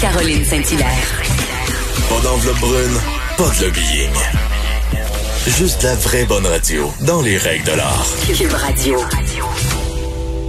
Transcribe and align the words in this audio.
Caroline 0.00 0.42
Saint-Hilaire. 0.44 1.22
Pas 2.08 2.20
d'enveloppe 2.26 2.58
brune, 2.60 2.96
pas 3.36 3.50
de 3.58 3.66
lobbying. 3.66 4.10
Juste 5.46 5.82
la 5.82 5.94
vraie 5.94 6.24
bonne 6.24 6.46
radio, 6.46 6.90
dans 7.06 7.20
les 7.20 7.36
règles 7.36 7.66
de 7.66 7.76
l'art. 7.76 8.06
Cube 8.26 8.50
Radio. 8.50 8.96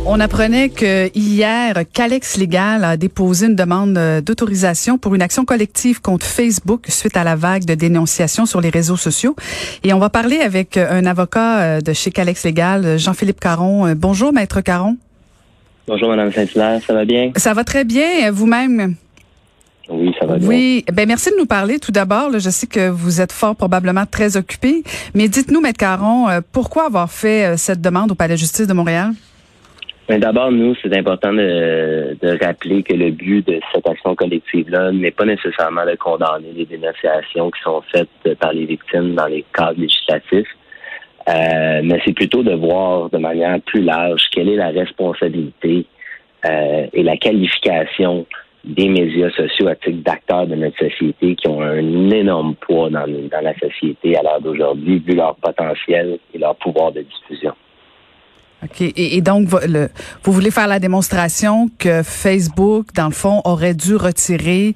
On 0.06 0.22
apprenait 0.22 0.70
que 0.70 1.12
hier, 1.14 1.84
Calex 1.92 2.38
Légal 2.38 2.86
a 2.86 2.96
déposé 2.96 3.48
une 3.48 3.56
demande 3.58 3.98
euh, 3.98 4.22
d'autorisation 4.22 4.98
pour 4.98 5.16
une 5.16 5.22
action 5.22 5.44
collective 5.44 6.00
contre 6.00 6.26
Facebook 6.26 6.86
suite 6.88 7.18
à 7.18 7.26
la 7.26 7.36
vague 7.36 7.66
de 7.66 7.74
dénonciations 7.74 8.46
sur 8.46 8.62
les 8.62 8.70
réseaux 8.70 8.96
sociaux. 8.96 9.36
Et 9.84 9.92
on 9.92 10.00
va 10.00 10.10
parler 10.10 10.40
avec 10.40 10.78
euh, 10.78 10.88
un 10.90 11.06
avocat 11.06 11.60
euh, 11.60 11.82
de 11.82 11.92
chez 11.92 12.12
Calex 12.12 12.46
Légal, 12.46 12.98
Jean-Philippe 12.98 13.42
Caron. 13.42 13.94
Bonjour, 13.98 14.32
maître 14.32 14.62
Caron. 14.62 14.96
Bonjour, 15.88 16.08
Madame 16.08 16.32
Saint-Hilaire. 16.32 16.80
Ça 16.88 16.94
va 16.94 17.04
bien? 17.04 17.34
Ça 17.36 17.54
va 17.54 17.66
très 17.66 17.84
bien. 17.84 18.32
Vous-même? 18.32 18.96
Oui, 19.90 20.14
ça 20.20 20.26
va 20.26 20.38
bien. 20.38 20.48
Oui, 20.48 20.86
ben 20.92 21.08
merci 21.08 21.32
de 21.32 21.38
nous 21.38 21.46
parler 21.46 21.80
tout 21.80 21.92
d'abord. 21.92 22.32
Je 22.34 22.50
sais 22.50 22.68
que 22.68 22.90
vous 22.90 23.22
êtes 23.22 23.32
fort 23.32 23.56
probablement 23.56 24.06
très 24.06 24.38
occupé, 24.38 24.84
mais 25.14 25.28
dites-nous, 25.28 25.62
Maître 25.62 25.80
Caron, 25.80 26.28
pourquoi 26.54 26.86
avoir 26.86 27.12
fait 27.12 27.58
cette 27.58 27.82
demande 27.82 28.12
au 28.12 28.16
Palais 28.16 28.36
de 28.36 28.40
justice 28.40 28.68
de 28.68 28.74
Montréal? 28.74 29.12
Mais 30.12 30.20
d'abord, 30.20 30.52
nous, 30.52 30.76
c'est 30.82 30.94
important 30.98 31.32
de, 31.32 32.18
de, 32.22 32.44
rappeler 32.44 32.84
que 32.84 32.94
le 32.94 33.12
but 33.12 33.48
de 33.48 33.62
cette 33.74 33.88
action 33.88 34.14
collective-là 34.14 34.92
n'est 34.92 35.12
pas 35.12 35.24
nécessairement 35.24 35.86
de 35.86 35.96
condamner 35.96 36.52
les 36.54 36.66
dénonciations 36.66 37.50
qui 37.50 37.62
sont 37.62 37.82
faites 37.94 38.38
par 38.40 38.52
les 38.52 38.66
victimes 38.66 39.16
dans 39.16 39.28
les 39.28 39.46
cadres 39.54 39.80
législatifs, 39.80 40.50
euh, 41.30 41.82
mais 41.84 42.02
c'est 42.04 42.14
plutôt 42.14 42.44
de 42.44 42.54
voir 42.54 43.10
de 43.10 43.18
manière 43.20 43.62
plus 43.62 43.84
large 43.84 44.24
quelle 44.32 44.50
est 44.50 44.58
la 44.58 44.70
responsabilité 44.70 45.86
euh, 46.46 46.88
et 46.92 47.04
la 47.04 47.16
qualification 47.16 48.26
des 48.64 48.90
médias 48.90 49.32
sociaux 49.32 49.68
à 49.68 49.76
titre 49.76 50.04
d'acteurs 50.04 50.48
de 50.48 50.56
notre 50.56 50.78
société 50.78 51.36
qui 51.36 51.48
ont 51.48 51.62
un 51.62 52.10
énorme 52.12 52.56
poids 52.56 52.90
dans, 52.90 53.08
dans 53.08 53.42
la 53.42 53.58
société 53.58 54.16
à 54.16 54.22
l'heure 54.22 54.42
d'aujourd'hui, 54.42 55.00
vu 55.00 55.16
leur 55.16 55.36
potentiel 55.36 56.20
et 56.34 56.38
leur 56.38 56.56
pouvoir 56.56 56.92
de 56.92 57.02
diffusion. 57.02 57.54
OK. 58.64 58.82
Et, 58.96 59.22
donc, 59.22 59.48
le, 59.68 59.88
vous 60.24 60.32
voulez 60.32 60.52
faire 60.52 60.68
la 60.68 60.78
démonstration 60.78 61.68
que 61.80 62.04
Facebook, 62.04 62.94
dans 62.96 63.08
le 63.08 63.14
fond, 63.14 63.42
aurait 63.44 63.74
dû 63.74 63.96
retirer 63.96 64.76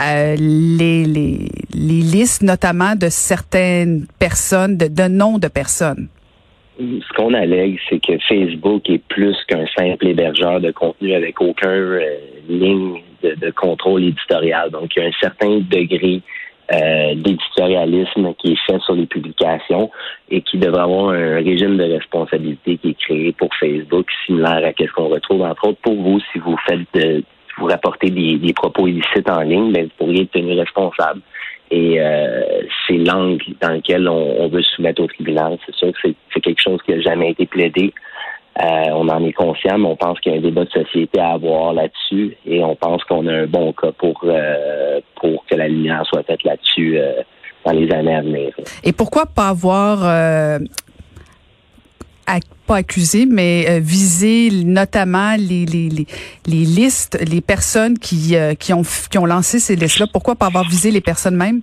euh, 0.00 0.34
les, 0.38 1.04
les, 1.04 1.48
les, 1.74 2.00
listes, 2.00 2.42
notamment 2.42 2.94
de 2.94 3.08
certaines 3.10 4.06
personnes, 4.18 4.78
de, 4.78 4.86
de 4.86 5.08
noms 5.08 5.36
de 5.36 5.48
personnes? 5.48 6.08
Ce 6.78 7.12
qu'on 7.16 7.34
allègue, 7.34 7.78
c'est 7.90 8.00
que 8.00 8.16
Facebook 8.28 8.88
est 8.88 9.02
plus 9.08 9.36
qu'un 9.46 9.66
simple 9.76 10.06
hébergeur 10.06 10.60
de 10.60 10.70
contenu 10.70 11.12
avec 11.12 11.38
aucun 11.42 11.68
euh, 11.68 12.00
ligne 12.48 13.02
de, 13.22 13.34
de, 13.34 13.50
contrôle 13.50 14.04
éditorial. 14.04 14.70
Donc, 14.70 14.94
il 14.96 15.02
y 15.02 15.06
a 15.06 15.08
un 15.08 15.20
certain 15.20 15.58
degré 15.58 16.22
euh, 16.70 17.14
d'éditorialisme 17.14 18.34
qui 18.34 18.52
est 18.52 18.58
fait 18.66 18.78
sur 18.80 18.94
les 18.94 19.06
publications 19.06 19.90
et 20.30 20.42
qui 20.42 20.58
devrait 20.58 20.82
avoir 20.82 21.10
un 21.14 21.36
régime 21.36 21.78
de 21.78 21.84
responsabilité 21.84 22.76
qui 22.76 22.90
est 22.90 22.98
créé 22.98 23.32
pour 23.32 23.48
Facebook, 23.54 24.06
similaire 24.26 24.62
à 24.62 24.72
ce 24.78 24.92
qu'on 24.92 25.08
retrouve 25.08 25.42
entre 25.42 25.68
autres 25.68 25.80
pour 25.80 25.94
vous 25.94 26.20
si 26.30 26.38
vous 26.38 26.58
faites 26.66 26.86
de, 26.92 27.24
vous 27.58 27.66
rapportez 27.66 28.10
des, 28.10 28.52
propos 28.52 28.86
illicites 28.86 29.30
en 29.30 29.40
ligne, 29.40 29.72
ben, 29.72 29.84
vous 29.84 29.90
pourriez 29.96 30.22
être 30.24 30.32
tenu 30.32 30.58
responsable. 30.58 31.20
Et 31.70 32.00
euh, 32.00 32.62
c'est 32.86 32.98
l'angle 32.98 33.44
dans 33.60 33.72
lequel 33.74 34.08
on, 34.08 34.42
on, 34.42 34.48
veut 34.48 34.62
soumettre 34.62 35.02
au 35.02 35.06
tribunal. 35.06 35.58
C'est 35.64 35.74
sûr 35.74 35.92
que 35.92 36.10
c'est 36.32 36.40
quelque 36.40 36.62
chose 36.62 36.80
qui 36.84 36.92
n'a 36.92 37.00
jamais 37.00 37.30
été 37.30 37.46
plaidé. 37.46 37.92
Euh, 38.60 38.90
on 38.92 39.08
en 39.08 39.24
est 39.24 39.32
conscient, 39.32 39.78
mais 39.78 39.86
on 39.86 39.94
pense 39.94 40.18
qu'il 40.18 40.32
y 40.32 40.34
a 40.34 40.38
un 40.38 40.42
débat 40.42 40.64
de 40.64 40.70
société 40.70 41.20
à 41.20 41.30
avoir 41.30 41.72
là-dessus 41.72 42.36
et 42.44 42.62
on 42.64 42.74
pense 42.74 43.04
qu'on 43.04 43.26
a 43.28 43.32
un 43.32 43.46
bon 43.46 43.72
cas 43.72 43.92
pour, 43.92 44.20
euh, 44.24 45.00
pour 45.20 45.44
que 45.46 45.54
la 45.54 45.68
lumière 45.68 46.04
soit 46.06 46.24
faite 46.24 46.42
là-dessus 46.42 46.98
euh, 46.98 47.22
dans 47.64 47.70
les 47.70 47.88
années 47.92 48.16
à 48.16 48.22
venir. 48.22 48.52
Et 48.82 48.92
pourquoi 48.92 49.26
pas 49.26 49.48
avoir 49.48 49.98
pas 52.66 52.76
accusé, 52.76 53.24
mais 53.24 53.80
visé 53.80 54.50
notamment 54.62 55.36
les, 55.38 55.64
les, 55.64 55.88
les, 55.88 56.06
les, 56.46 56.64
listes, 56.66 57.18
les 57.26 57.40
personnes 57.40 57.98
qui, 57.98 58.36
qui, 58.58 58.72
ont, 58.74 58.82
qui 58.82 59.16
ont 59.16 59.24
lancé 59.24 59.58
ces 59.58 59.74
listes-là? 59.74 60.06
Pourquoi 60.12 60.34
pas 60.34 60.46
avoir 60.46 60.64
visé 60.64 60.90
les 60.90 61.00
personnes 61.00 61.36
mêmes? 61.36 61.62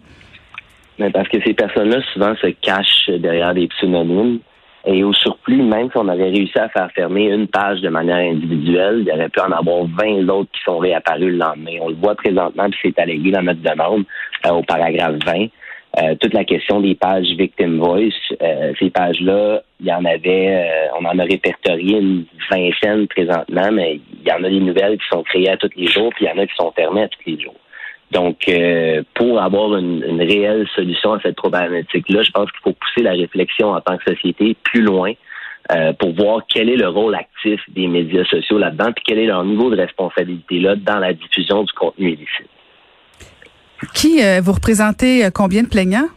Mais 0.97 1.11
parce 1.11 1.27
que 1.27 1.37
ces 1.45 1.53
personnes-là, 1.53 2.01
souvent, 2.13 2.33
se 2.41 2.47
cachent 2.47 3.09
derrière 3.19 3.53
des 3.53 3.67
pseudonymes. 3.67 4.39
Et 4.87 5.03
au 5.03 5.13
surplus, 5.13 5.63
même 5.63 5.89
si 5.89 5.97
on 5.97 6.07
avait 6.07 6.29
réussi 6.29 6.59
à 6.59 6.69
faire 6.69 6.91
fermer 6.91 7.31
une 7.31 7.47
page 7.47 7.81
de 7.81 7.89
manière 7.89 8.17
individuelle, 8.17 8.99
il 8.99 9.07
y 9.07 9.11
aurait 9.11 9.29
pu 9.29 9.39
en 9.39 9.51
avoir 9.51 9.85
20 9.85 10.29
autres 10.29 10.51
qui 10.51 10.61
sont 10.63 10.77
réapparus 10.77 11.31
le 11.31 11.37
lendemain. 11.37 11.77
On 11.81 11.89
le 11.89 11.95
voit 11.95 12.13
présentement, 12.13 12.69
puis 12.69 12.79
c'est 12.83 12.99
allégué 12.99 13.31
dans 13.31 13.41
notre 13.41 13.61
demande 13.61 14.03
euh, 14.45 14.51
au 14.51 14.61
paragraphe 14.61 15.15
20. 15.25 15.47
Euh, 15.97 16.15
toute 16.19 16.33
la 16.33 16.43
question 16.43 16.81
des 16.81 16.93
pages 16.93 17.25
Victim 17.37 17.79
Voice, 17.79 18.11
euh, 18.43 18.73
ces 18.77 18.91
pages-là, 18.91 19.61
il 19.79 19.87
y 19.87 19.93
en 19.93 20.05
avait, 20.05 20.69
on 20.99 21.05
en 21.05 21.17
a 21.17 21.23
répertorié 21.23 21.97
une 21.97 22.25
vingtaine 22.51 23.07
présentement, 23.07 23.71
mais 23.71 23.99
il 24.21 24.27
y 24.27 24.31
en 24.31 24.43
a 24.43 24.49
des 24.49 24.59
nouvelles 24.59 24.97
qui 24.97 25.07
sont 25.11 25.23
créées 25.23 25.49
à 25.49 25.57
tous 25.57 25.69
les 25.75 25.87
jours, 25.87 26.11
puis 26.15 26.25
il 26.25 26.27
y 26.27 26.31
en 26.31 26.41
a 26.41 26.45
qui 26.45 26.55
sont 26.59 26.71
fermées 26.71 27.03
à 27.03 27.07
tous 27.07 27.21
les 27.25 27.39
jours. 27.39 27.55
Donc, 28.11 28.47
euh, 28.47 29.03
pour 29.15 29.41
avoir 29.41 29.75
une, 29.77 30.21
réelle 30.21 30.67
solution 30.75 31.13
à 31.13 31.19
cette 31.21 31.35
problématique-là, 31.35 32.23
je 32.23 32.31
pense 32.31 32.51
qu'il 32.51 32.61
faut 32.63 32.73
pousser 32.73 33.01
la 33.01 33.11
réflexion 33.11 33.71
en 33.71 33.81
tant 33.81 33.97
que 33.97 34.03
société 34.13 34.55
plus 34.63 34.81
loin 34.81 35.13
euh, 35.71 35.93
pour 35.93 36.13
voir 36.13 36.41
quel 36.47 36.69
est 36.69 36.75
le 36.75 36.87
rôle 36.87 37.15
actif 37.15 37.59
des 37.69 37.87
médias 37.87 38.23
sociaux 38.25 38.59
là-dedans, 38.59 38.91
puis 38.93 39.03
quel 39.07 39.17
est 39.17 39.25
leur 39.25 39.43
niveau 39.43 39.69
de 39.71 39.77
responsabilité 39.77 40.59
là 40.59 40.75
dans 40.75 40.99
la 40.99 41.13
diffusion 41.13 41.63
du 41.63 41.73
contenu 41.73 42.09
illicite. 42.11 42.49
Qui 43.93 44.23
euh, 44.23 44.39
vous 44.41 44.53
représentez 44.53 45.27
combien 45.33 45.63
de 45.63 45.67
plaignants? 45.67 46.07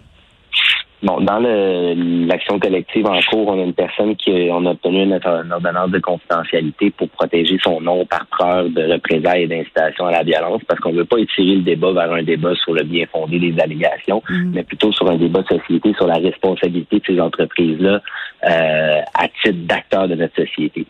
Bon, 1.00 1.20
dans 1.20 1.38
l'action 1.38 2.58
collective 2.58 3.06
en 3.06 3.20
cours, 3.30 3.46
on 3.48 3.60
a 3.60 3.62
une 3.62 3.72
personne 3.72 4.16
qui 4.16 4.48
on 4.50 4.66
a 4.66 4.72
obtenu 4.72 5.04
une, 5.04 5.20
ordonnance 5.52 5.90
de 5.90 6.00
confidentialité 6.00 6.90
pour 6.90 7.08
protéger 7.10 7.56
son 7.62 7.80
nom 7.80 8.04
par 8.04 8.26
peur 8.36 8.64
de 8.64 8.92
représailles 8.92 9.44
et 9.44 9.46
d'incitation 9.46 10.06
à 10.06 10.10
la 10.10 10.24
violence, 10.24 10.60
parce 10.66 10.80
qu'on 10.80 10.92
ne 10.92 10.98
veut 10.98 11.04
pas 11.04 11.18
étirer 11.18 11.54
le 11.54 11.62
débat 11.62 11.92
vers 11.92 12.12
un 12.12 12.24
débat 12.24 12.52
sur 12.56 12.74
le 12.74 12.82
bien 12.82 13.06
fondé 13.12 13.38
des 13.38 13.54
allégations, 13.60 14.22
mm. 14.28 14.50
mais 14.54 14.64
plutôt 14.64 14.90
sur 14.90 15.08
un 15.08 15.16
débat 15.16 15.42
de 15.42 15.58
société 15.58 15.94
sur 15.94 16.08
la 16.08 16.16
responsabilité 16.16 16.98
de 16.98 17.04
ces 17.06 17.20
entreprises-là 17.20 18.00
euh, 18.44 19.00
à 19.14 19.28
titre 19.28 19.66
d'acteurs 19.66 20.08
de 20.08 20.16
notre 20.16 20.34
société. 20.34 20.84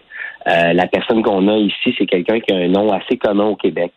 Euh, 0.47 0.73
la 0.73 0.87
personne 0.87 1.23
qu'on 1.23 1.49
a 1.49 1.57
ici, 1.59 1.95
c'est 1.99 2.07
quelqu'un 2.07 2.41
qui 2.41 2.55
a 2.55 2.57
un 2.57 2.69
nom 2.69 2.91
assez 2.93 3.19
commun 3.19 3.45
au 3.45 3.57
Québec. 3.57 3.93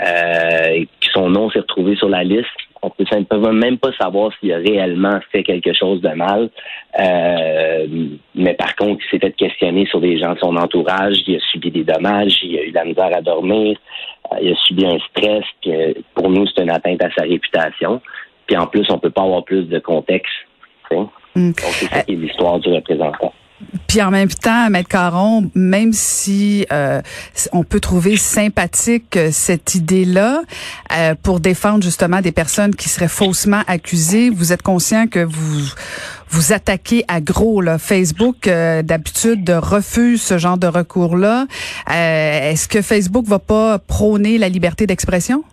Euh, 0.00 0.84
son 1.12 1.30
nom 1.30 1.50
s'est 1.50 1.60
retrouvé 1.60 1.94
sur 1.94 2.08
la 2.08 2.24
liste 2.24 2.48
on 2.82 2.90
ne 2.98 3.24
peut 3.24 3.52
même 3.52 3.78
pas 3.78 3.92
savoir 3.92 4.32
s'il 4.38 4.52
a 4.52 4.56
réellement 4.56 5.20
fait 5.30 5.44
quelque 5.44 5.72
chose 5.72 6.00
de 6.00 6.08
mal. 6.08 6.50
Euh, 6.98 7.86
mais 8.34 8.54
par 8.54 8.74
contre, 8.74 9.00
il 9.04 9.10
s'est 9.10 9.24
fait 9.24 9.32
questionner 9.32 9.86
sur 9.86 10.00
des 10.00 10.18
gens 10.18 10.34
de 10.34 10.38
son 10.40 10.56
entourage. 10.56 11.18
Il 11.26 11.36
a 11.36 11.40
subi 11.52 11.70
des 11.70 11.84
dommages. 11.84 12.40
Il 12.42 12.58
a 12.58 12.64
eu 12.64 12.70
de 12.70 12.74
la 12.74 12.84
misère 12.84 13.16
à 13.16 13.20
dormir. 13.20 13.78
Euh, 14.32 14.36
il 14.42 14.52
a 14.52 14.56
subi 14.66 14.84
un 14.84 14.98
stress. 15.10 15.44
Que 15.64 15.94
pour 16.14 16.28
nous, 16.28 16.46
c'est 16.48 16.62
une 16.62 16.70
atteinte 16.70 17.02
à 17.04 17.10
sa 17.16 17.22
réputation. 17.22 18.00
Puis 18.46 18.56
en 18.56 18.66
plus, 18.66 18.84
on 18.90 18.98
peut 18.98 19.10
pas 19.10 19.22
avoir 19.22 19.44
plus 19.44 19.68
de 19.68 19.78
contexte. 19.78 20.32
Mm. 20.90 20.98
Donc, 21.34 21.54
c'est 21.56 21.86
ça 21.86 22.02
qui 22.02 22.12
est 22.12 22.16
l'histoire 22.16 22.58
du 22.58 22.68
représentant. 22.68 23.32
Puis 23.86 24.00
en 24.00 24.10
même 24.10 24.28
temps, 24.28 24.70
Maître 24.70 24.88
Caron, 24.88 25.50
même 25.54 25.92
si 25.92 26.66
euh, 26.72 27.02
on 27.52 27.62
peut 27.62 27.80
trouver 27.80 28.16
sympathique 28.16 29.16
euh, 29.16 29.28
cette 29.32 29.74
idée-là 29.74 30.42
euh, 30.96 31.14
pour 31.22 31.40
défendre 31.40 31.84
justement 31.84 32.20
des 32.20 32.32
personnes 32.32 32.74
qui 32.74 32.88
seraient 32.88 33.08
faussement 33.08 33.62
accusées, 33.66 34.30
vous 34.30 34.52
êtes 34.52 34.62
conscient 34.62 35.06
que 35.06 35.20
vous 35.20 35.60
vous 36.30 36.52
attaquez 36.54 37.04
à 37.08 37.20
gros 37.20 37.60
là. 37.60 37.78
Facebook 37.78 38.48
d'habitude 38.48 39.50
refuse 39.50 40.22
ce 40.22 40.38
genre 40.38 40.56
de 40.56 40.66
recours-là. 40.66 41.46
Est-ce 41.86 42.68
que 42.68 42.80
Facebook 42.80 43.26
va 43.26 43.38
pas 43.38 43.78
prôner 43.78 44.38
la 44.38 44.48
liberté 44.48 44.86
d'expression? 44.86 45.44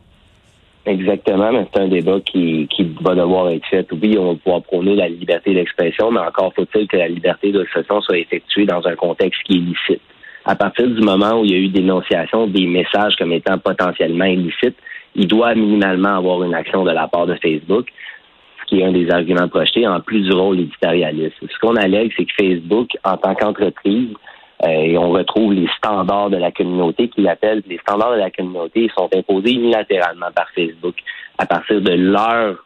Exactement, 0.90 1.52
mais 1.52 1.68
c'est 1.72 1.82
un 1.82 1.88
débat 1.88 2.20
qui, 2.26 2.68
qui 2.68 2.84
va 3.02 3.14
devoir 3.14 3.50
être 3.50 3.66
fait. 3.68 3.88
Oui, 3.92 4.18
on 4.18 4.34
va 4.34 4.40
pouvoir 4.44 4.64
prôner 4.64 4.96
la 4.96 5.08
liberté 5.08 5.54
d'expression, 5.54 6.10
mais 6.10 6.20
encore 6.20 6.52
faut-il 6.56 6.88
que 6.88 6.98
la 6.98 7.08
liberté 7.08 7.52
d'expression 7.52 8.02
soit 8.02 8.18
effectuée 8.18 8.66
dans 8.66 8.84
un 8.88 8.96
contexte 8.96 9.40
qui 9.44 9.58
est 9.58 9.60
licite. 9.60 10.02
À 10.46 10.56
partir 10.56 10.88
du 10.88 11.02
moment 11.02 11.42
où 11.42 11.46
il 11.46 11.52
y 11.52 11.54
a 11.54 11.60
eu 11.60 11.68
dénonciation 11.68 12.48
des 12.48 12.66
messages 12.66 13.16
comme 13.18 13.32
étant 13.34 13.60
potentiellement 13.60 14.26
illicites, 14.26 14.78
il 15.14 15.28
doit 15.28 15.54
minimalement 15.54 16.18
avoir 16.18 16.42
une 16.44 16.56
action 16.56 16.84
de 16.84 16.92
la 16.92 17.08
part 17.08 17.28
de 17.28 17.36
Facebook, 17.36 17.86
ce 18.62 18.66
qui 18.66 18.82
est 18.82 18.84
un 18.84 18.92
des 18.92 19.12
arguments 19.12 19.48
projetés, 19.48 19.88
en 19.88 20.00
plus 20.00 20.24
du 20.24 20.34
rôle 20.34 20.60
éditorialiste. 20.60 21.36
Ce 21.42 21.60
qu'on 21.60 21.76
allègue, 21.76 22.12
c'est 22.18 22.26
que 22.26 22.34
Facebook, 22.36 22.90
en 23.04 23.16
tant 23.18 23.36
qu'entreprise, 23.36 24.10
et 24.68 24.98
on 24.98 25.12
retrouve 25.12 25.54
les 25.54 25.68
standards 25.78 26.30
de 26.30 26.38
la 26.38 26.52
communauté 26.52 27.08
qui 27.08 27.22
l'appellent. 27.22 27.64
Les 27.68 27.78
standards 27.78 28.14
de 28.14 28.20
la 28.20 28.30
communauté 28.30 28.90
sont 28.98 29.10
imposés 29.16 29.54
unilatéralement 29.54 30.32
par 30.36 30.48
Facebook 30.54 30.96
à 31.38 31.46
partir 31.46 31.82
de 31.82 31.92
leur 31.92 32.58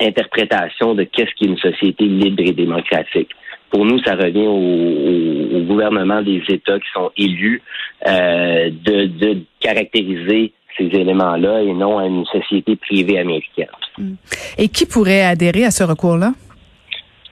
interprétation 0.00 0.94
de 0.94 1.04
qu'est-ce 1.04 1.34
qui 1.36 1.44
est 1.44 1.48
une 1.48 1.58
société 1.58 2.04
libre 2.04 2.42
et 2.44 2.52
démocratique. 2.52 3.30
Pour 3.70 3.84
nous, 3.84 3.98
ça 4.04 4.14
revient 4.14 4.46
au, 4.46 5.64
gouvernement 5.64 6.22
des 6.22 6.42
États 6.48 6.78
qui 6.78 6.88
sont 6.92 7.10
élus 7.16 7.62
euh, 8.06 8.70
de, 8.70 9.38
caractériser 9.60 10.52
ces 10.76 10.84
éléments-là 10.84 11.62
et 11.62 11.72
non 11.72 11.98
à 11.98 12.06
une 12.06 12.26
société 12.26 12.76
privée 12.76 13.18
américaine. 13.18 13.68
Et 14.58 14.68
qui 14.68 14.86
pourrait 14.86 15.22
adhérer 15.22 15.64
à 15.64 15.70
ce 15.70 15.84
recours-là? 15.84 16.32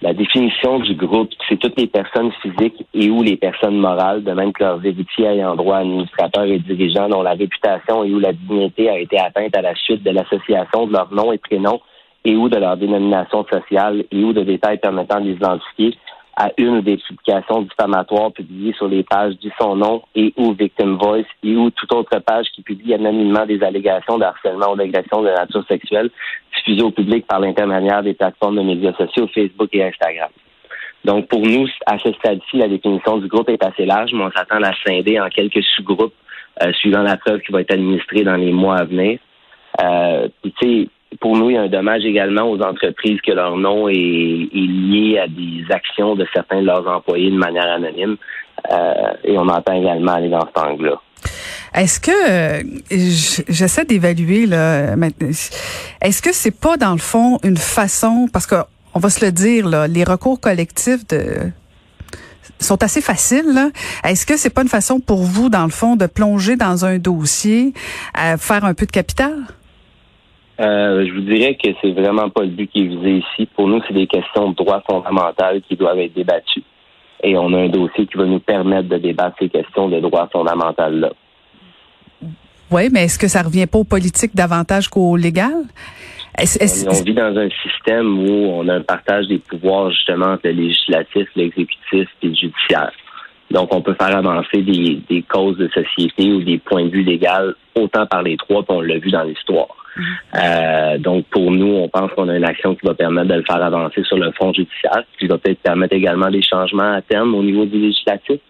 La 0.02 0.14
définition 0.14 0.78
du 0.78 0.94
groupe, 0.94 1.30
c'est 1.46 1.58
toutes 1.58 1.78
les 1.78 1.86
personnes 1.86 2.32
physiques 2.40 2.86
et 2.94 3.10
ou 3.10 3.22
les 3.22 3.36
personnes 3.36 3.76
morales, 3.76 4.24
de 4.24 4.32
même 4.32 4.50
que 4.50 4.62
leurs 4.62 4.82
héritiers 4.82 5.26
ayant 5.26 5.54
droit, 5.56 5.76
administrateurs 5.76 6.44
et 6.44 6.58
dirigeants 6.58 7.10
dont 7.10 7.22
la 7.22 7.32
réputation 7.32 8.02
et 8.04 8.10
ou 8.10 8.18
la 8.18 8.32
dignité 8.32 8.88
a 8.88 8.98
été 8.98 9.18
atteinte 9.18 9.54
à 9.54 9.60
la 9.60 9.74
suite 9.74 10.02
de 10.02 10.10
l'association 10.10 10.86
de 10.86 10.94
leur 10.94 11.12
nom 11.12 11.32
et 11.32 11.38
prénom 11.38 11.82
et 12.24 12.34
ou 12.34 12.48
de 12.48 12.56
leur 12.56 12.78
dénomination 12.78 13.44
sociale 13.44 14.04
et 14.10 14.24
ou 14.24 14.32
de 14.32 14.42
détails 14.42 14.78
permettant 14.78 15.20
de 15.20 15.26
les 15.26 15.34
identifier 15.34 15.94
à 16.40 16.50
une 16.56 16.80
des 16.80 16.96
publications 16.96 17.60
diffamatoires 17.60 18.32
publiées 18.32 18.72
sur 18.72 18.88
les 18.88 19.02
pages 19.02 19.38
du 19.40 19.50
son 19.60 19.76
nom 19.76 20.02
et 20.14 20.32
ou 20.38 20.54
Victim 20.54 20.96
Voice 20.96 21.26
et 21.44 21.54
ou 21.54 21.68
toute 21.68 21.92
autre 21.92 22.18
page 22.20 22.46
qui 22.54 22.62
publie 22.62 22.94
anonymement 22.94 23.44
des 23.44 23.62
allégations 23.62 24.16
de 24.16 24.24
harcèlement 24.24 24.72
ou 24.72 24.76
d'agression 24.76 25.20
de 25.20 25.28
nature 25.28 25.62
sexuelle 25.68 26.08
diffusées 26.56 26.82
au 26.82 26.92
public 26.92 27.26
par 27.26 27.40
l'intermédiaire 27.40 28.02
des 28.02 28.14
plateformes 28.14 28.56
de 28.56 28.62
médias 28.62 28.94
sociaux 28.94 29.28
Facebook 29.34 29.68
et 29.74 29.84
Instagram. 29.84 30.30
Donc, 31.04 31.28
pour 31.28 31.40
nous, 31.40 31.66
à 31.84 31.98
ce 31.98 32.10
stade-ci, 32.14 32.56
la 32.56 32.68
définition 32.68 33.18
du 33.18 33.28
groupe 33.28 33.50
est 33.50 33.62
assez 33.62 33.84
large, 33.84 34.12
mais 34.14 34.24
on 34.24 34.30
s'attend 34.30 34.56
à 34.56 34.60
la 34.60 34.72
scinder 34.82 35.20
en 35.20 35.28
quelques 35.28 35.62
sous-groupes 35.76 36.14
euh, 36.62 36.72
suivant 36.72 37.02
la 37.02 37.18
preuve 37.18 37.40
qui 37.40 37.52
va 37.52 37.60
être 37.60 37.74
administrée 37.74 38.22
dans 38.22 38.36
les 38.36 38.52
mois 38.52 38.78
à 38.78 38.84
venir. 38.84 39.18
Euh, 39.82 40.28
puis, 40.42 40.54
tu 40.58 40.66
sais, 40.66 40.88
pour 41.18 41.36
nous, 41.36 41.50
il 41.50 41.54
y 41.54 41.56
a 41.56 41.62
un 41.62 41.68
dommage 41.68 42.04
également 42.04 42.50
aux 42.50 42.60
entreprises 42.60 43.20
que 43.20 43.32
leur 43.32 43.56
nom 43.56 43.88
est, 43.88 43.94
lié 43.94 45.18
à 45.18 45.26
des 45.26 45.64
actions 45.70 46.14
de 46.14 46.26
certains 46.32 46.60
de 46.60 46.66
leurs 46.66 46.86
employés 46.86 47.30
de 47.30 47.36
manière 47.36 47.66
anonyme. 47.66 48.16
Euh, 48.70 48.92
et 49.24 49.38
on 49.38 49.48
entend 49.48 49.72
également 49.72 50.12
aller 50.12 50.28
dans 50.28 50.46
cet 50.46 50.58
angle-là. 50.58 51.00
Est-ce 51.74 52.00
que 52.00 53.52
j'essaie 53.52 53.84
d'évaluer 53.84 54.46
là 54.46 54.94
Est-ce 56.00 56.22
que 56.22 56.32
c'est 56.32 56.58
pas 56.58 56.76
dans 56.76 56.92
le 56.92 56.98
fond 56.98 57.38
une 57.42 57.56
façon 57.56 58.28
parce 58.32 58.46
que 58.46 58.56
on 58.92 58.98
va 58.98 59.08
se 59.08 59.24
le 59.24 59.30
dire 59.30 59.68
là, 59.68 59.86
les 59.86 60.02
recours 60.02 60.40
collectifs 60.40 61.06
de 61.06 61.52
sont 62.58 62.82
assez 62.82 63.00
faciles. 63.00 63.70
Est-ce 64.04 64.26
que 64.26 64.36
c'est 64.36 64.50
pas 64.50 64.62
une 64.62 64.68
façon 64.68 65.00
pour 65.00 65.22
vous, 65.22 65.48
dans 65.48 65.64
le 65.64 65.70
fond, 65.70 65.96
de 65.96 66.06
plonger 66.06 66.56
dans 66.56 66.84
un 66.84 66.98
dossier, 66.98 67.72
faire 68.14 68.64
un 68.64 68.74
peu 68.74 68.84
de 68.84 68.90
capital? 68.90 69.34
Euh, 70.60 71.06
je 71.06 71.12
vous 71.14 71.20
dirais 71.22 71.54
que 71.54 71.70
c'est 71.80 71.92
vraiment 71.92 72.28
pas 72.28 72.42
le 72.42 72.48
but 72.48 72.70
qui 72.70 72.80
est 72.80 72.88
visé 72.88 73.18
ici. 73.18 73.48
Pour 73.56 73.66
nous, 73.66 73.80
c'est 73.86 73.94
des 73.94 74.06
questions 74.06 74.50
de 74.50 74.56
droits 74.56 74.82
fondamentaux 74.88 75.60
qui 75.66 75.76
doivent 75.76 75.98
être 75.98 76.14
débattues. 76.14 76.62
Et 77.22 77.36
on 77.36 77.52
a 77.54 77.58
un 77.58 77.68
dossier 77.68 78.06
qui 78.06 78.16
va 78.16 78.26
nous 78.26 78.40
permettre 78.40 78.88
de 78.88 78.98
débattre 78.98 79.36
ces 79.38 79.48
questions 79.48 79.88
de 79.88 80.00
droits 80.00 80.28
fondamentaux-là. 80.32 81.10
Oui, 82.70 82.88
mais 82.92 83.04
est-ce 83.04 83.18
que 83.18 83.28
ça 83.28 83.42
revient 83.42 83.66
pas 83.66 83.78
aux 83.78 83.84
politiques 83.84 84.34
davantage 84.34 84.88
qu'au 84.88 85.16
légal? 85.16 85.64
on 86.38 87.02
vit 87.02 87.14
dans 87.14 87.36
un 87.36 87.48
système 87.62 88.18
où 88.20 88.46
on 88.52 88.68
a 88.68 88.74
un 88.74 88.82
partage 88.82 89.26
des 89.26 89.38
pouvoirs 89.38 89.90
justement 89.90 90.26
entre 90.26 90.46
le 90.46 90.52
législatif, 90.52 91.28
l'exécutif 91.34 92.08
et 92.22 92.26
le 92.26 92.34
judiciaire. 92.34 92.92
Donc, 93.50 93.74
on 93.74 93.82
peut 93.82 93.94
faire 94.00 94.16
avancer 94.16 94.62
des, 94.62 95.00
des 95.08 95.22
causes 95.22 95.56
de 95.56 95.68
société 95.68 96.32
ou 96.32 96.42
des 96.42 96.58
points 96.58 96.84
de 96.84 96.90
vue 96.90 97.02
légaux 97.02 97.54
autant 97.74 98.06
par 98.06 98.22
les 98.22 98.36
trois, 98.36 98.62
qu'on 98.62 98.80
l'a 98.80 98.98
vu 98.98 99.10
dans 99.10 99.24
l'histoire. 99.24 99.68
Euh, 100.36 100.98
donc, 100.98 101.26
pour 101.26 101.50
nous, 101.50 101.66
on 101.66 101.88
pense 101.88 102.12
qu'on 102.12 102.28
a 102.28 102.36
une 102.36 102.44
action 102.44 102.74
qui 102.74 102.86
va 102.86 102.94
permettre 102.94 103.28
de 103.28 103.34
le 103.34 103.42
faire 103.42 103.62
avancer 103.62 104.04
sur 104.04 104.16
le 104.16 104.30
front 104.32 104.52
judiciaire, 104.52 105.02
qui 105.18 105.26
va 105.26 105.38
peut-être 105.38 105.60
permettre 105.60 105.94
également 105.94 106.30
des 106.30 106.42
changements 106.42 106.94
à 106.94 107.02
terme 107.02 107.34
au 107.34 107.42
niveau 107.42 107.64
du 107.64 107.78
législatif. 107.78 108.40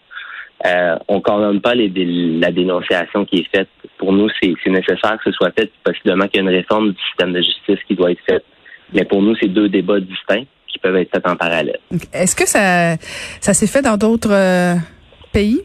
Euh, 0.67 0.97
on 1.09 1.17
ne 1.17 1.21
condamne 1.21 1.61
pas 1.63 1.75
les, 1.75 1.89
la 2.39 2.51
dénonciation 2.51 3.25
qui 3.25 3.41
est 3.41 3.57
faite. 3.57 3.69
Pour 3.97 4.13
nous, 4.13 4.29
c'est 4.43 4.55
nécessaire 4.67 5.17
que 5.17 5.31
ce 5.31 5.33
soit 5.33 5.53
fait, 5.59 5.71
possiblement 5.83 6.27
qu'il 6.27 6.43
y 6.43 6.47
ait 6.47 6.51
une 6.51 6.55
réforme 6.55 6.91
du 6.91 7.03
système 7.09 7.33
de 7.33 7.41
justice 7.41 7.79
qui 7.89 7.95
doit 7.95 8.11
être 8.11 8.23
faite. 8.29 8.45
Mais 8.93 9.05
pour 9.05 9.23
nous, 9.23 9.35
c'est 9.37 9.49
deux 9.49 9.71
débats 9.71 10.01
distincts 10.01 10.45
qui 10.73 10.79
peuvent 10.79 10.97
être 10.97 11.11
faits 11.11 11.27
en 11.27 11.37
parallèle. 11.37 11.79
Est-ce 12.13 12.37
que 12.37 12.47
ça, 12.47 12.97
ça 13.41 13.55
s'est 13.55 13.67
fait 13.67 13.83
dans 13.83 13.97
d'autres 13.97 14.33
euh, 14.33 14.75
pays? 15.33 15.63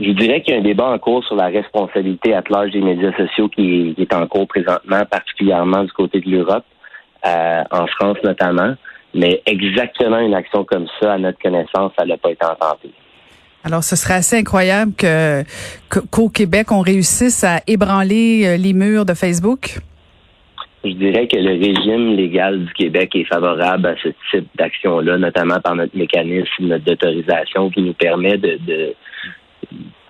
Je 0.00 0.10
dirais 0.10 0.42
qu'il 0.42 0.54
y 0.54 0.56
a 0.56 0.60
un 0.60 0.64
débat 0.64 0.86
en 0.86 0.98
cours 0.98 1.24
sur 1.24 1.36
la 1.36 1.46
responsabilité 1.46 2.34
à 2.34 2.42
l'âge 2.48 2.72
des 2.72 2.80
médias 2.80 3.12
sociaux 3.16 3.48
qui 3.48 3.94
est, 3.96 4.14
en 4.14 4.26
cours 4.26 4.48
présentement, 4.48 5.04
particulièrement 5.08 5.84
du 5.84 5.92
côté 5.92 6.20
de 6.20 6.28
l'Europe, 6.28 6.64
euh, 7.24 7.62
en 7.70 7.86
France 7.86 8.18
notamment. 8.24 8.74
Mais 9.14 9.42
exactement 9.46 10.18
une 10.18 10.34
action 10.34 10.64
comme 10.64 10.86
ça, 11.00 11.12
à 11.12 11.18
notre 11.18 11.38
connaissance, 11.38 11.92
ça 11.96 12.04
n'a 12.04 12.16
pas 12.16 12.30
été 12.30 12.44
intenté. 12.44 12.90
Alors, 13.64 13.84
ce 13.84 13.94
serait 13.94 14.14
assez 14.14 14.36
incroyable 14.38 14.92
que 14.94 15.44
qu'au 16.10 16.28
Québec, 16.28 16.72
on 16.72 16.80
réussisse 16.80 17.44
à 17.44 17.60
ébranler 17.68 18.42
euh, 18.44 18.56
les 18.56 18.72
murs 18.72 19.04
de 19.04 19.14
Facebook? 19.14 19.78
Je 20.84 20.94
dirais 20.94 21.28
que 21.28 21.36
le 21.36 21.52
régime 21.52 22.16
légal 22.16 22.64
du 22.64 22.72
Québec 22.72 23.14
est 23.14 23.24
favorable 23.24 23.86
à 23.86 23.94
ce 24.02 24.08
type 24.30 24.48
d'action-là, 24.56 25.16
notamment 25.16 25.60
par 25.60 25.76
notre 25.76 25.96
mécanisme 25.96 26.78
d'autorisation 26.80 27.70
qui 27.70 27.82
nous 27.82 27.92
permet 27.92 28.36
de, 28.36 28.58
de 28.66 28.94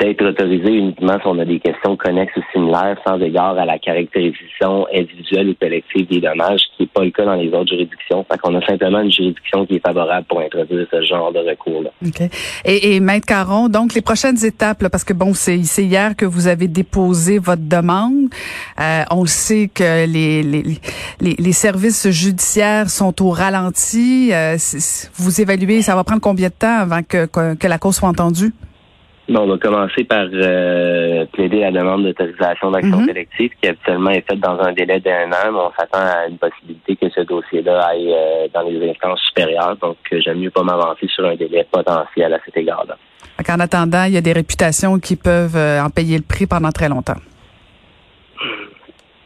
être 0.01 0.25
autorisé 0.25 0.69
uniquement 0.69 1.19
si 1.21 1.27
on 1.27 1.39
a 1.39 1.45
des 1.45 1.61
questions 1.61 1.97
connexes 1.97 2.37
ou 2.37 2.43
similaires 2.53 2.97
sans 3.07 3.21
égard 3.21 3.57
à 3.59 3.65
la 3.65 3.79
caractérisation 3.79 4.87
individuelle 4.93 5.51
ou 5.51 5.55
collective 5.55 6.09
des 6.09 6.21
dommages, 6.21 6.63
qui 6.77 6.83
n'est 6.83 6.89
pas 6.89 7.05
le 7.05 7.11
cas 7.11 7.25
dans 7.25 7.35
les 7.35 7.49
autres 7.53 7.69
juridictions. 7.69 8.25
Fait 8.31 8.39
qu'on 8.39 8.55
a 8.57 8.67
simplement 8.67 9.01
une 9.01 9.13
juridiction 9.13 9.67
qui 9.67 9.77
est 9.77 9.87
favorable 9.87 10.27
pour 10.29 10.41
introduire 10.41 10.87
ce 10.91 11.03
genre 11.03 11.33
de 11.33 11.39
recours-là. 11.39 11.91
OK. 12.05 12.21
Et, 12.65 12.95
et 12.95 13.01
Maître 13.01 13.27
Caron, 13.27 13.69
donc 13.69 13.95
les 13.95 14.03
prochaines 14.03 14.45
étapes, 14.45 14.89
parce 14.89 15.05
que 15.05 15.13
bon, 15.13 15.35
c'est 15.35 15.59
hier 15.59 16.17
que 16.17 16.27
vous 16.27 16.49
avez 16.49 16.69
déposé 16.69 17.39
votre 17.39 17.63
demande. 17.63 18.29
Euh, 18.81 19.03
on 19.11 19.25
sait 19.27 19.71
que 19.73 20.07
les, 20.07 20.43
les, 20.43 20.63
les, 21.21 21.37
les, 21.39 21.53
services 21.53 22.11
judiciaires 22.11 22.91
sont 22.91 23.23
au 23.23 23.31
ralenti. 23.31 24.31
Euh, 24.33 24.57
vous 25.15 25.41
évaluez, 25.41 25.83
ça 25.83 25.95
va 25.95 26.05
prendre 26.05 26.21
combien 26.21 26.49
de 26.49 26.55
temps 26.55 26.79
avant 26.81 27.03
que, 27.03 27.27
que, 27.27 27.55
que 27.55 27.67
la 27.67 27.79
cause 27.79 27.97
soit 27.97 28.09
entendue? 28.09 28.53
On 29.29 29.47
va 29.47 29.59
commencer 29.59 30.05
par 30.05 30.27
euh, 30.33 31.25
plaider 31.27 31.61
la 31.61 31.71
demande 31.71 32.05
d'autorisation 32.05 32.71
d'action 32.71 32.99
mhm. 32.99 33.07
collective 33.07 33.51
qui 33.61 33.69
habituellement 33.69 34.11
est 34.11 34.27
faite 34.29 34.41
dans 34.41 34.59
un 34.61 34.73
délai 34.73 35.01
d'un 35.01 35.31
an, 35.31 35.53
mais 35.53 35.59
on 35.59 35.73
s'attend 35.79 36.01
à 36.01 36.27
une 36.29 36.39
possibilité 36.39 36.97
que 36.97 37.09
ce 37.11 37.21
dossier-là 37.21 37.87
aille 37.87 38.13
euh, 38.13 38.49
dans 38.53 38.63
les 38.63 38.91
instances 38.91 39.21
supérieures. 39.21 39.77
Donc, 39.81 39.97
euh, 40.13 40.21
j'aime 40.25 40.41
mieux 40.41 40.51
pas 40.51 40.63
m'avancer 40.63 41.07
sur 41.09 41.25
un 41.27 41.37
délai 41.37 41.67
potentiel 41.71 42.35
à 42.35 42.39
cet 42.45 42.57
égard-là. 42.57 42.97
En 43.49 43.61
attendant, 43.61 44.05
il 44.05 44.15
y 44.15 44.17
a 44.17 44.21
des 44.21 44.33
réputations 44.33 44.99
qui 44.99 45.17
peuvent 45.17 45.57
en 45.57 45.91
payer 45.91 46.17
le 46.17 46.23
prix 46.23 46.47
pendant 46.47 46.71
très 46.71 46.89
longtemps. 46.89 47.21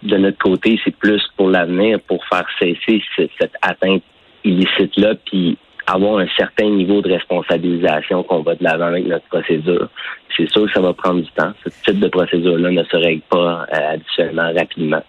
De 0.03 0.17
notre 0.17 0.39
côté, 0.39 0.81
c'est 0.85 0.95
plus 0.97 1.23
pour 1.37 1.49
l'avenir, 1.49 2.01
pour 2.07 2.25
faire 2.27 2.47
cesser 2.59 3.03
cette 3.17 3.53
atteinte 3.61 4.03
illicite-là, 4.45 5.15
puis 5.27 5.59
avoir 5.87 6.19
un 6.19 6.27
certain 6.37 6.69
niveau 6.69 7.01
de 7.01 7.13
responsabilisation 7.13 8.23
qu'on 8.25 8.43
va 8.43 8.55
de 8.55 8.65
l'avant 8.65 8.87
avec 8.87 9.07
notre 9.07 9.27
procédure. 9.27 9.89
C'est 10.37 10.49
sûr 10.51 10.67
que 10.67 10.73
ça 10.73 10.81
va 10.81 10.93
prendre 10.93 11.23
du 11.23 11.31
temps. 11.33 11.53
Ce 11.65 11.71
type 11.85 12.01
de 12.01 12.09
procédure-là 12.09 12.71
ne 12.71 12.85
se 12.85 12.97
règle 12.97 13.23
pas 13.31 13.67
euh, 13.73 13.95
habituellement 13.95 14.53
rapidement. 14.55 15.03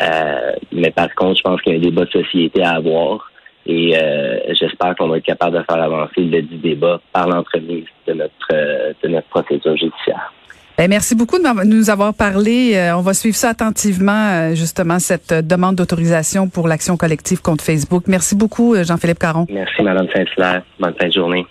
Euh, 0.00 0.52
mais 0.72 0.90
par 0.90 1.14
contre, 1.14 1.36
je 1.36 1.42
pense 1.42 1.60
qu'il 1.60 1.72
y 1.72 1.76
a 1.76 1.78
un 1.78 1.82
débat 1.82 2.04
de 2.04 2.10
société 2.10 2.62
à 2.62 2.76
avoir 2.76 3.30
et 3.66 3.96
euh, 3.96 4.40
j'espère 4.54 4.96
qu'on 4.96 5.08
va 5.08 5.18
être 5.18 5.24
capable 5.24 5.58
de 5.58 5.62
faire 5.62 5.80
avancer 5.80 6.20
le 6.22 6.42
débat 6.42 7.00
par 7.12 7.28
l'entremise 7.28 7.84
de 8.06 8.14
notre 8.14 8.94
de 9.02 9.08
notre 9.08 9.28
procédure 9.28 9.76
judiciaire. 9.76 10.32
Ben, 10.78 10.88
merci 10.88 11.14
beaucoup 11.14 11.38
de 11.38 11.64
nous 11.66 11.90
avoir 11.90 12.14
parlé. 12.14 12.72
Euh, 12.74 12.96
on 12.96 13.02
va 13.02 13.12
suivre 13.12 13.36
ça 13.36 13.50
attentivement, 13.50 14.30
euh, 14.30 14.54
justement, 14.54 14.98
cette 14.98 15.32
demande 15.32 15.76
d'autorisation 15.76 16.48
pour 16.48 16.66
l'action 16.66 16.96
collective 16.96 17.42
contre 17.42 17.62
Facebook. 17.62 18.04
Merci 18.06 18.34
beaucoup, 18.34 18.74
euh, 18.74 18.82
Jean-Philippe 18.82 19.18
Caron. 19.18 19.46
Merci, 19.50 19.82
Mme 19.82 20.08
Saint-Hilaire. 20.14 20.62
Bonne 20.80 20.94
fin 20.98 21.08
de 21.08 21.12
journée. 21.12 21.46